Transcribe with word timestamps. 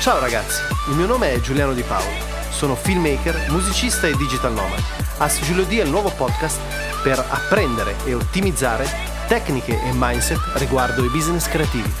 Ciao 0.00 0.20
ragazzi, 0.20 0.62
il 0.90 0.94
mio 0.94 1.06
nome 1.06 1.32
è 1.32 1.40
Giuliano 1.40 1.74
Di 1.74 1.82
Paolo, 1.82 2.14
sono 2.50 2.76
filmmaker, 2.76 3.50
musicista 3.50 4.06
e 4.06 4.16
digital 4.16 4.52
nomad. 4.52 4.80
Ask 5.18 5.42
Giulio 5.42 5.66
è 5.66 5.82
il 5.82 5.90
nuovo 5.90 6.10
podcast 6.10 6.60
per 7.02 7.18
apprendere 7.18 7.96
e 8.04 8.14
ottimizzare 8.14 8.88
tecniche 9.26 9.72
e 9.72 9.90
mindset 9.92 10.38
riguardo 10.54 11.04
i 11.04 11.08
business 11.08 11.48
creativi. 11.48 11.92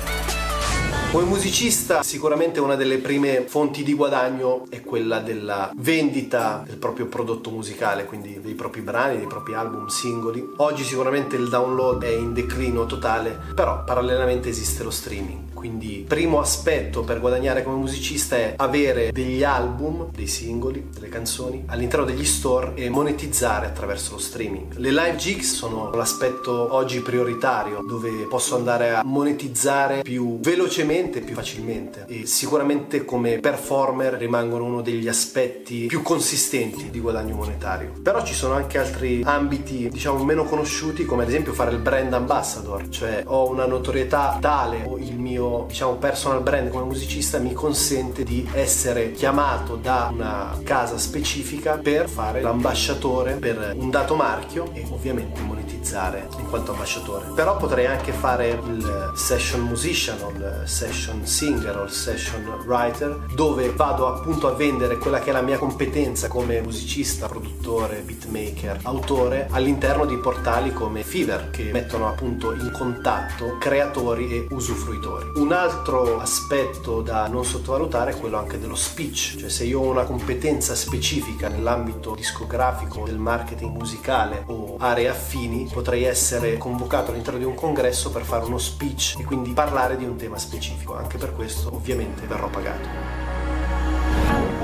Come 1.10 1.24
musicista 1.24 2.02
sicuramente 2.02 2.60
una 2.60 2.74
delle 2.74 2.98
prime 2.98 3.46
fonti 3.46 3.82
di 3.82 3.94
guadagno 3.94 4.66
è 4.68 4.82
quella 4.82 5.20
della 5.20 5.72
vendita 5.74 6.62
del 6.66 6.76
proprio 6.76 7.06
prodotto 7.06 7.48
musicale, 7.48 8.04
quindi 8.04 8.38
dei 8.42 8.52
propri 8.52 8.82
brani, 8.82 9.16
dei 9.16 9.26
propri 9.26 9.54
album 9.54 9.86
singoli. 9.86 10.46
Oggi 10.58 10.84
sicuramente 10.84 11.34
il 11.36 11.48
download 11.48 12.04
è 12.04 12.10
in 12.10 12.34
declino 12.34 12.84
totale, 12.84 13.38
però 13.54 13.84
parallelamente 13.84 14.50
esiste 14.50 14.82
lo 14.82 14.90
streaming. 14.90 15.46
Quindi 15.54 16.04
primo 16.06 16.38
aspetto 16.38 17.02
per 17.02 17.18
guadagnare 17.18 17.64
come 17.64 17.78
musicista 17.78 18.36
è 18.36 18.54
avere 18.58 19.10
degli 19.10 19.42
album, 19.42 20.08
dei 20.14 20.28
singoli, 20.28 20.88
delle 20.92 21.08
canzoni 21.08 21.64
all'interno 21.66 22.04
degli 22.04 22.24
store 22.24 22.74
e 22.76 22.88
monetizzare 22.88 23.66
attraverso 23.66 24.12
lo 24.12 24.18
streaming. 24.18 24.76
Le 24.76 24.90
live 24.90 25.16
gigs 25.16 25.52
sono 25.54 25.90
l'aspetto 25.90 26.72
oggi 26.74 27.00
prioritario 27.00 27.80
dove 27.84 28.26
posso 28.28 28.54
andare 28.54 28.94
a 28.94 29.02
monetizzare 29.04 30.02
più 30.02 30.38
velocemente, 30.38 30.96
più 31.06 31.34
facilmente 31.34 32.04
e 32.08 32.26
sicuramente 32.26 33.04
come 33.04 33.38
performer 33.38 34.14
rimangono 34.14 34.64
uno 34.64 34.80
degli 34.80 35.06
aspetti 35.06 35.86
più 35.86 36.02
consistenti 36.02 36.90
di 36.90 36.98
guadagno 36.98 37.36
monetario. 37.36 37.92
Però 38.02 38.24
ci 38.24 38.34
sono 38.34 38.54
anche 38.54 38.78
altri 38.78 39.22
ambiti 39.24 39.88
diciamo 39.88 40.24
meno 40.24 40.44
conosciuti 40.44 41.04
come 41.04 41.22
ad 41.22 41.28
esempio 41.28 41.52
fare 41.52 41.70
il 41.70 41.78
brand 41.78 42.12
ambassador, 42.12 42.88
cioè 42.88 43.22
ho 43.26 43.48
una 43.48 43.66
notorietà 43.66 44.38
tale 44.40 44.82
o 44.86 44.98
il 44.98 45.16
mio 45.18 45.66
diciamo 45.68 45.94
personal 45.94 46.42
brand 46.42 46.70
come 46.70 46.84
musicista 46.84 47.38
mi 47.38 47.52
consente 47.52 48.24
di 48.24 48.48
essere 48.52 49.12
chiamato 49.12 49.76
da 49.76 50.10
una 50.12 50.58
casa 50.64 50.98
specifica 50.98 51.78
per 51.78 52.08
fare 52.08 52.40
l'ambasciatore 52.40 53.34
per 53.34 53.74
un 53.76 53.90
dato 53.90 54.16
marchio 54.16 54.70
e 54.72 54.84
ovviamente 54.90 55.40
monetizzare 55.42 56.26
in 56.38 56.48
quanto 56.48 56.72
ambasciatore. 56.72 57.26
Però 57.34 57.56
potrei 57.56 57.86
anche 57.86 58.10
fare 58.10 58.48
il 58.48 59.12
session 59.14 59.60
musician 59.60 60.20
o 60.22 60.30
il 60.30 60.62
session 60.64 60.86
singer 60.92 61.76
o 61.76 61.84
il 61.84 61.90
session 61.90 62.44
writer 62.66 63.26
dove 63.34 63.70
vado 63.70 64.06
appunto 64.06 64.48
a 64.48 64.52
vendere 64.52 64.98
quella 64.98 65.20
che 65.20 65.30
è 65.30 65.32
la 65.32 65.42
mia 65.42 65.58
competenza 65.58 66.28
come 66.28 66.60
musicista, 66.60 67.28
produttore, 67.28 68.02
beatmaker, 68.04 68.80
autore 68.82 69.48
all'interno 69.50 70.04
di 70.04 70.16
portali 70.16 70.72
come 70.72 71.02
Fever 71.02 71.50
che 71.50 71.70
mettono 71.72 72.08
appunto 72.08 72.52
in 72.52 72.70
contatto 72.72 73.56
creatori 73.58 74.30
e 74.32 74.46
usufruitori. 74.50 75.32
Un 75.36 75.52
altro 75.52 76.18
aspetto 76.18 77.02
da 77.02 77.26
non 77.28 77.44
sottovalutare 77.44 78.12
è 78.12 78.16
quello 78.18 78.38
anche 78.38 78.58
dello 78.58 78.74
speech, 78.74 79.36
cioè 79.38 79.48
se 79.48 79.64
io 79.64 79.80
ho 79.80 79.90
una 79.90 80.04
competenza 80.04 80.74
specifica 80.74 81.48
nell'ambito 81.48 82.14
discografico, 82.14 83.04
del 83.04 83.18
marketing 83.18 83.76
musicale 83.76 84.44
o 84.46 84.76
aree 84.78 85.08
affini, 85.08 85.68
potrei 85.72 86.04
essere 86.04 86.56
convocato 86.56 87.10
all'interno 87.10 87.38
di 87.38 87.44
un 87.44 87.54
congresso 87.54 88.10
per 88.10 88.22
fare 88.22 88.44
uno 88.44 88.58
speech 88.58 89.16
e 89.18 89.24
quindi 89.24 89.52
parlare 89.52 89.96
di 89.96 90.04
un 90.04 90.16
tema 90.16 90.38
specifico. 90.38 90.77
Anche 90.86 91.18
per 91.18 91.34
questo 91.34 91.74
ovviamente 91.74 92.26
verrò 92.26 92.48
pagato. 92.48 93.37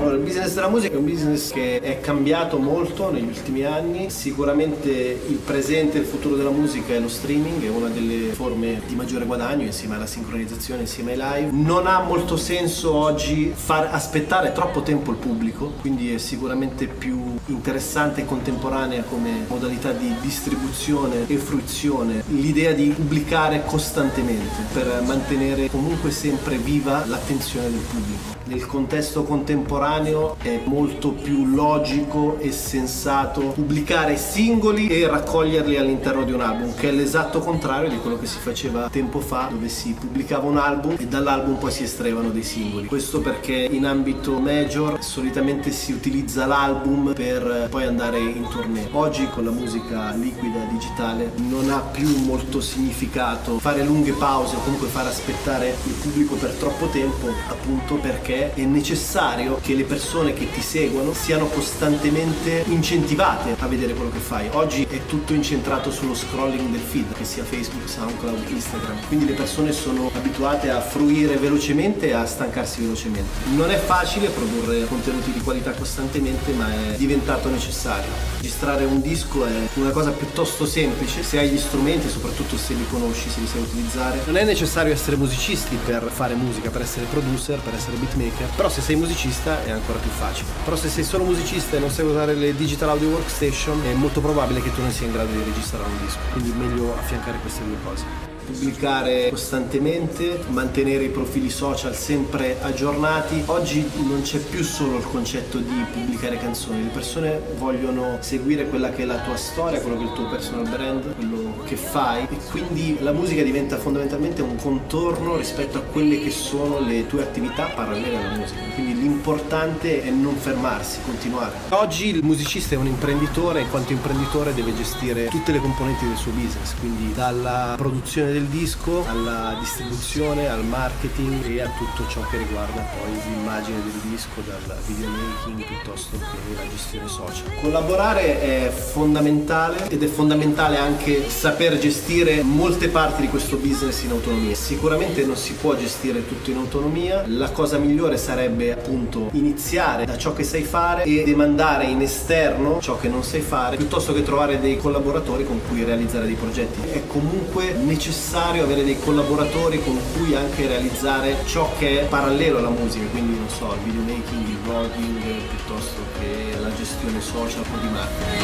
Allora, 0.04 0.18
il 0.18 0.24
business 0.24 0.52
della 0.52 0.68
musica 0.68 0.96
è 0.96 0.98
un 0.98 1.06
business 1.06 1.50
che 1.50 1.80
è 1.80 1.98
cambiato 2.00 2.58
molto 2.58 3.10
negli 3.10 3.26
ultimi 3.26 3.64
anni. 3.64 4.10
Sicuramente 4.10 4.90
il 4.90 5.36
presente 5.36 5.96
e 5.96 6.00
il 6.00 6.06
futuro 6.06 6.36
della 6.36 6.50
musica 6.50 6.92
è 6.92 6.98
lo 6.98 7.08
streaming, 7.08 7.64
è 7.64 7.70
una 7.70 7.88
delle 7.88 8.34
forme 8.34 8.82
di 8.86 8.94
maggiore 8.96 9.24
guadagno 9.24 9.64
insieme 9.64 9.94
alla 9.94 10.04
sincronizzazione, 10.04 10.82
insieme 10.82 11.12
ai 11.12 11.16
live. 11.16 11.52
Non 11.52 11.86
ha 11.86 12.00
molto 12.00 12.36
senso 12.36 12.92
oggi 12.92 13.50
far 13.54 13.88
aspettare 13.92 14.52
troppo 14.52 14.82
tempo 14.82 15.10
il 15.10 15.16
pubblico, 15.16 15.72
quindi 15.80 16.12
è 16.12 16.18
sicuramente 16.18 16.86
più 16.86 17.36
interessante 17.46 18.20
e 18.20 18.26
contemporanea 18.26 19.04
come 19.04 19.46
modalità 19.48 19.92
di 19.92 20.12
distribuzione 20.20 21.26
e 21.26 21.36
fruizione 21.38 22.24
l'idea 22.26 22.72
di 22.72 22.88
pubblicare 22.88 23.62
costantemente 23.64 24.64
per 24.70 25.02
mantenere 25.06 25.70
comunque 25.70 26.10
sempre 26.10 26.58
viva 26.58 27.06
l'attenzione 27.06 27.70
del 27.70 27.80
pubblico. 27.80 28.42
Nel 28.46 28.66
contesto 28.66 29.22
contemporaneo 29.22 30.36
è 30.42 30.60
molto 30.64 31.12
più 31.12 31.46
logico 31.46 32.36
e 32.38 32.52
sensato 32.52 33.40
pubblicare 33.40 34.18
singoli 34.18 34.88
e 34.88 35.06
raccoglierli 35.06 35.78
all'interno 35.78 36.24
di 36.24 36.32
un 36.32 36.42
album, 36.42 36.74
che 36.74 36.90
è 36.90 36.92
l'esatto 36.92 37.38
contrario 37.38 37.88
di 37.88 37.96
quello 37.96 38.18
che 38.18 38.26
si 38.26 38.38
faceva 38.38 38.90
tempo 38.90 39.20
fa, 39.20 39.48
dove 39.50 39.70
si 39.70 39.96
pubblicava 39.98 40.46
un 40.46 40.58
album 40.58 40.96
e 40.98 41.06
dall'album 41.06 41.54
poi 41.54 41.72
si 41.72 41.84
estraevano 41.84 42.28
dei 42.28 42.42
singoli. 42.42 42.86
Questo 42.86 43.20
perché 43.20 43.54
in 43.54 43.86
ambito 43.86 44.38
major 44.38 45.02
solitamente 45.02 45.70
si 45.70 45.92
utilizza 45.92 46.44
l'album 46.44 47.14
per 47.14 47.68
poi 47.70 47.84
andare 47.84 48.18
in 48.18 48.46
tournée. 48.50 48.88
Oggi 48.92 49.26
con 49.30 49.44
la 49.44 49.52
musica 49.52 50.12
liquida 50.12 50.66
digitale 50.70 51.32
non 51.48 51.70
ha 51.70 51.78
più 51.78 52.14
molto 52.26 52.60
significato 52.60 53.58
fare 53.58 53.82
lunghe 53.82 54.12
pause 54.12 54.56
o 54.56 54.60
comunque 54.60 54.88
far 54.88 55.06
aspettare 55.06 55.74
il 55.86 55.94
pubblico 55.94 56.34
per 56.34 56.50
troppo 56.50 56.88
tempo, 56.88 57.28
appunto 57.48 57.94
perché 57.94 58.32
perché 58.34 58.54
è 58.54 58.64
necessario 58.64 59.58
che 59.62 59.74
le 59.74 59.84
persone 59.84 60.32
che 60.32 60.50
ti 60.50 60.60
seguono 60.60 61.12
siano 61.14 61.46
costantemente 61.46 62.64
incentivate 62.66 63.54
a 63.58 63.66
vedere 63.66 63.94
quello 63.94 64.10
che 64.10 64.18
fai. 64.18 64.48
Oggi 64.52 64.86
è 64.90 65.06
tutto 65.06 65.32
incentrato 65.32 65.90
sullo 65.90 66.14
scrolling 66.14 66.70
del 66.70 66.80
feed, 66.80 67.12
che 67.14 67.24
sia 67.24 67.44
Facebook, 67.44 67.88
SoundCloud, 67.88 68.48
Instagram. 68.48 69.06
Quindi 69.06 69.26
le 69.26 69.34
persone 69.34 69.72
sono 69.72 70.10
abituate 70.12 70.70
a 70.70 70.80
fruire 70.80 71.36
velocemente 71.36 72.08
e 72.08 72.12
a 72.12 72.26
stancarsi 72.26 72.82
velocemente. 72.82 73.28
Non 73.54 73.70
è 73.70 73.76
facile 73.76 74.28
produrre 74.28 74.84
contenuti 74.86 75.30
di 75.30 75.40
qualità 75.40 75.70
costantemente, 75.72 76.52
ma 76.52 76.72
è 76.72 76.96
diventato 76.96 77.48
necessario. 77.48 78.10
Registrare 78.36 78.84
un 78.84 79.00
disco 79.00 79.46
è 79.46 79.68
una 79.74 79.90
cosa 79.90 80.10
piuttosto 80.10 80.66
semplice 80.66 81.22
se 81.22 81.38
hai 81.38 81.48
gli 81.48 81.58
strumenti, 81.58 82.08
soprattutto 82.08 82.56
se 82.56 82.74
li 82.74 82.86
conosci, 82.90 83.28
se 83.28 83.40
li 83.40 83.46
sai 83.46 83.60
utilizzare. 83.60 84.20
Non 84.26 84.36
è 84.36 84.44
necessario 84.44 84.92
essere 84.92 85.16
musicisti 85.16 85.76
per 85.84 86.10
fare 86.12 86.34
musica, 86.34 86.70
per 86.70 86.82
essere 86.82 87.06
producer, 87.06 87.58
per 87.60 87.74
essere 87.74 87.96
beatmaker 87.96 88.23
beatmaker, 88.24 88.48
però 88.56 88.68
se 88.68 88.80
sei 88.80 88.96
musicista 88.96 89.64
è 89.64 89.70
ancora 89.70 89.98
più 89.98 90.10
facile. 90.10 90.48
Però 90.64 90.76
se 90.76 90.88
sei 90.88 91.04
solo 91.04 91.24
musicista 91.24 91.76
e 91.76 91.80
non 91.80 91.90
sai 91.90 92.06
usare 92.06 92.34
le 92.34 92.54
digital 92.54 92.90
audio 92.90 93.08
workstation 93.08 93.84
è 93.84 93.92
molto 93.92 94.20
probabile 94.20 94.62
che 94.62 94.72
tu 94.72 94.80
non 94.80 94.90
sia 94.90 95.06
in 95.06 95.12
grado 95.12 95.32
di 95.32 95.42
registrare 95.42 95.84
un 95.84 95.98
disco, 96.04 96.18
quindi 96.32 96.52
meglio 96.52 96.96
affiancare 96.96 97.38
queste 97.38 97.64
due 97.64 97.76
cose 97.84 98.33
pubblicare 98.44 99.30
costantemente, 99.30 100.40
mantenere 100.48 101.04
i 101.04 101.08
profili 101.08 101.50
social 101.50 101.94
sempre 101.94 102.56
aggiornati. 102.60 103.42
Oggi 103.46 103.88
non 104.06 104.22
c'è 104.22 104.38
più 104.38 104.62
solo 104.62 104.98
il 104.98 105.04
concetto 105.04 105.58
di 105.58 105.84
pubblicare 105.92 106.38
canzoni, 106.38 106.82
le 106.82 106.90
persone 106.90 107.40
vogliono 107.58 108.18
seguire 108.20 108.68
quella 108.68 108.90
che 108.90 109.02
è 109.02 109.06
la 109.06 109.18
tua 109.18 109.36
storia, 109.36 109.80
quello 109.80 109.96
che 109.96 110.04
è 110.04 110.06
il 110.06 110.12
tuo 110.12 110.28
personal 110.28 110.68
brand, 110.68 111.14
quello 111.14 111.62
che 111.64 111.76
fai 111.76 112.22
e 112.24 112.36
quindi 112.50 112.96
la 113.00 113.12
musica 113.12 113.42
diventa 113.42 113.76
fondamentalmente 113.78 114.42
un 114.42 114.56
contorno 114.56 115.36
rispetto 115.36 115.78
a 115.78 115.80
quelle 115.80 116.20
che 116.20 116.30
sono 116.30 116.80
le 116.80 117.06
tue 117.06 117.22
attività 117.22 117.66
parallele 117.74 118.16
alla 118.16 118.36
musica. 118.36 118.60
Quindi 118.74 119.03
l'importante 119.24 120.02
è 120.02 120.10
non 120.10 120.36
fermarsi, 120.36 120.98
continuare. 121.02 121.52
Oggi 121.70 122.08
il 122.08 122.22
musicista 122.22 122.74
è 122.74 122.78
un 122.78 122.86
imprenditore 122.86 123.60
e 123.60 123.62
in 123.62 123.70
quanto 123.70 123.92
imprenditore 123.92 124.52
deve 124.52 124.76
gestire 124.76 125.28
tutte 125.28 125.50
le 125.50 125.60
componenti 125.60 126.06
del 126.06 126.16
suo 126.16 126.30
business, 126.32 126.74
quindi 126.78 127.10
dalla 127.14 127.72
produzione 127.78 128.32
del 128.32 128.44
disco 128.44 129.02
alla 129.08 129.56
distribuzione, 129.58 130.50
al 130.50 130.62
marketing 130.66 131.42
e 131.46 131.62
a 131.62 131.70
tutto 131.78 132.06
ciò 132.06 132.20
che 132.28 132.36
riguarda 132.36 132.82
poi 132.82 133.12
l'immagine 133.26 133.78
del 133.82 134.10
disco, 134.10 134.42
dal 134.46 134.76
videomaking 134.86 135.64
piuttosto 135.64 136.18
che 136.18 136.54
la 136.54 136.68
gestione 136.68 137.08
social. 137.08 137.50
Collaborare 137.62 138.42
è 138.42 138.68
fondamentale 138.68 139.88
ed 139.88 140.02
è 140.02 140.06
fondamentale 140.06 140.76
anche 140.76 141.30
saper 141.30 141.78
gestire 141.78 142.42
molte 142.42 142.88
parti 142.88 143.22
di 143.22 143.28
questo 143.28 143.56
business 143.56 144.02
in 144.02 144.10
autonomia. 144.10 144.54
Sicuramente 144.54 145.24
non 145.24 145.36
si 145.36 145.54
può 145.54 145.74
gestire 145.74 146.28
tutto 146.28 146.50
in 146.50 146.58
autonomia, 146.58 147.24
la 147.26 147.50
cosa 147.52 147.78
migliore 147.78 148.18
sarebbe 148.18 148.70
appunto 148.72 149.12
iniziare 149.32 150.04
da 150.04 150.16
ciò 150.16 150.32
che 150.32 150.44
sai 150.44 150.62
fare 150.62 151.02
e 151.04 151.24
demandare 151.24 151.84
in 151.84 152.00
esterno 152.00 152.80
ciò 152.80 152.96
che 152.98 153.08
non 153.08 153.22
sai 153.22 153.40
fare 153.40 153.76
piuttosto 153.76 154.12
che 154.12 154.22
trovare 154.22 154.60
dei 154.60 154.76
collaboratori 154.76 155.44
con 155.44 155.60
cui 155.68 155.84
realizzare 155.84 156.26
dei 156.26 156.34
progetti. 156.34 156.80
È 156.90 157.06
comunque 157.06 157.72
necessario 157.72 158.12
necessario 158.24 158.64
avere 158.64 158.84
dei 158.84 158.98
collaboratori 158.98 159.82
con 159.82 159.98
cui 160.12 160.34
anche 160.34 160.66
realizzare 160.66 161.36
ciò 161.46 161.70
che 161.78 162.02
è 162.02 162.04
parallelo 162.06 162.58
alla 162.58 162.68
musica, 162.68 163.06
quindi 163.06 163.36
non 163.36 163.48
so, 163.48 163.72
il 163.72 163.80
videomaking, 163.80 164.48
il 164.48 164.58
vlogging 164.58 165.22
piuttosto 165.48 166.00
che 166.18 166.60
la 166.60 166.74
gestione 166.74 167.20
social 167.20 167.62
o 167.62 167.78
di 167.78 167.88
marketing. 167.88 168.42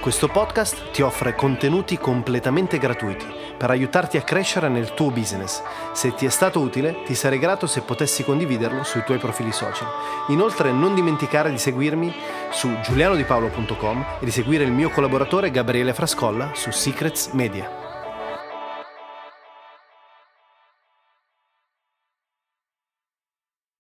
Questo 0.00 0.28
podcast 0.28 0.90
ti 0.92 1.02
offre 1.02 1.34
contenuti 1.34 1.98
completamente 1.98 2.78
gratuiti 2.78 3.33
per 3.56 3.70
aiutarti 3.70 4.16
a 4.16 4.22
crescere 4.22 4.68
nel 4.68 4.94
tuo 4.94 5.10
business. 5.10 5.62
Se 5.92 6.14
ti 6.14 6.26
è 6.26 6.30
stato 6.30 6.60
utile, 6.60 7.02
ti 7.04 7.14
sarei 7.14 7.38
grato 7.38 7.66
se 7.66 7.82
potessi 7.82 8.24
condividerlo 8.24 8.82
sui 8.82 9.04
tuoi 9.04 9.18
profili 9.18 9.52
social. 9.52 9.88
Inoltre 10.28 10.72
non 10.72 10.94
dimenticare 10.94 11.50
di 11.50 11.58
seguirmi 11.58 12.14
su 12.50 12.80
giulianodipaolo.com 12.80 14.04
e 14.20 14.24
di 14.24 14.30
seguire 14.30 14.64
il 14.64 14.72
mio 14.72 14.90
collaboratore 14.90 15.50
Gabriele 15.50 15.94
Frascolla 15.94 16.50
su 16.54 16.70
Secrets 16.70 17.28
Media. 17.32 17.83